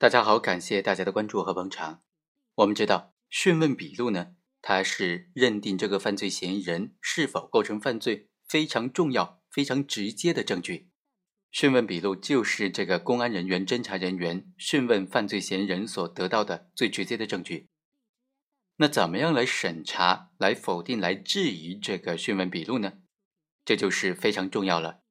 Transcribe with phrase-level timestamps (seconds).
[0.00, 2.02] 大家好，感谢大家的关注和捧场。
[2.54, 4.28] 我们知道，讯问笔录呢，
[4.62, 10.88] 它是认定这个犯罪嫌疑人是否构成犯罪非常重要、非常直接的证据。
[11.50, 17.68] 讯问笔录就是这个公安人员、侦查人员讯问犯罪嫌疑人所得到的最直接的证据。
[18.76, 22.94] 那怎么样来审查、来否定、来质疑这个讯问笔录呢？
[23.66, 25.02] 这就是非常重要了。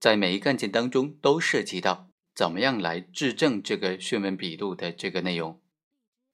[0.00, 2.09] 在每一个案件当中，都涉及到。
[2.34, 5.60] 怎么样来质证这个讯问笔录的这个内容？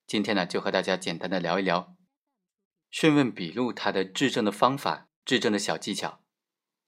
[0.07, 1.97] 今天呢，就和大家简单的聊一聊
[2.91, 6.23] 讯问笔录它的质证的方法、质证的小技巧。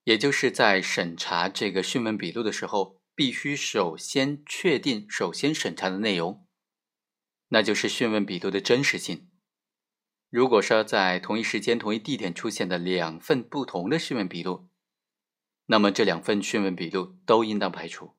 [0.04, 6.46] 也就是在审查这个讯问笔录的时候，必须首先确定、首先审查的内容，
[7.48, 9.28] 那就是讯问笔录的真实性。
[10.30, 14.68] 如果说在同一时间、同一地点出现的两份不同的讯问笔录，
[15.66, 18.17] 那么这两份讯问笔录都应当排除。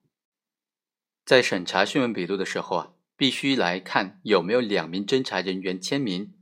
[1.25, 6.33] 在审查讯问笔录的时候啊，必须来看有没有两名侦查人员签名。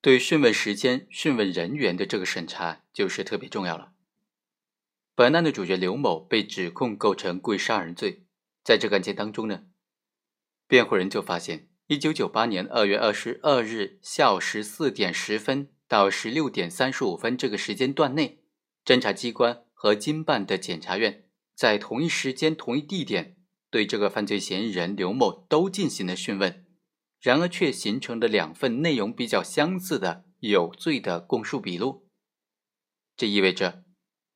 [0.00, 3.92] 对讯问时间、讯问人员的这个审查就是特别重要了。
[5.14, 8.24] 本案的主角刘某被指控构成故意杀人罪，
[8.64, 9.64] 在这个案件当中呢，
[10.66, 18.42] 辩护人就发现，一九九八年二月二十二日下午十四点十分到十六点三十五分这个时间段内，
[18.84, 23.36] 侦查机关和经办的检察院在同一时间、同一地点。
[23.72, 26.66] 对这个犯罪嫌疑人刘某都进行了讯问，
[27.22, 32.06] 然而却形成了两份内容比较相似的有罪的供述笔录。
[33.16, 33.82] 这意味着，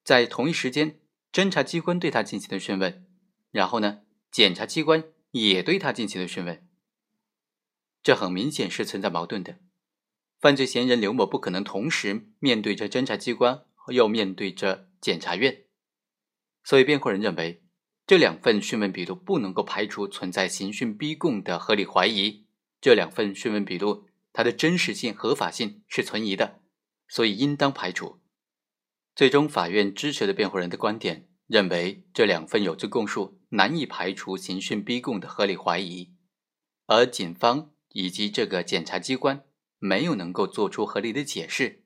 [0.02, 3.06] 在同一时间，侦查机关对他进行了讯问，
[3.50, 6.66] 然后呢，检察机关也对他进行了讯问。
[8.02, 9.58] 这很明显是存在矛盾的。
[10.40, 15.64] 犯罪嫌疑人刘某不可能同时面对着侦查机关，又面对着检察院，
[16.64, 17.62] 所以辩护人认为。
[18.06, 22.46] 这两份讯问笔录不能够排除存在刑讯逼供的合理怀疑，
[22.80, 26.60] 这两份讯问笔录它的真实性、合法性是存疑的，
[27.08, 28.20] 所以应当排除。
[29.16, 36.14] 最终，法院支持了辩护人的观点，认为这两份有罪供述难以排除刑讯逼供的合理怀疑，
[36.86, 39.44] 而警方以及这个检察机关
[39.80, 41.82] 没有能够做出合理的解释。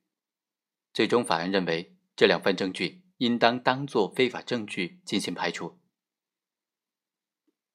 [0.93, 5.80] 最终，法院认为这两份证据应当当作非法证据进行排除。